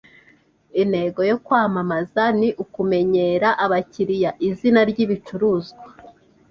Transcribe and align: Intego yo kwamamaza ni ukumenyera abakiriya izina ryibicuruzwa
Intego 0.81 1.19
yo 1.29 1.37
kwamamaza 1.45 2.23
ni 2.39 2.49
ukumenyera 2.63 3.49
abakiriya 3.63 4.31
izina 4.47 4.79
ryibicuruzwa 4.89 5.83